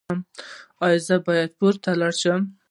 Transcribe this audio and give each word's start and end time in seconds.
ایا 0.85 0.97
زه 1.07 1.15
باید 1.25 1.51
پورته 1.57 1.91
لاړ 1.99 2.13
شم؟ 2.21 2.41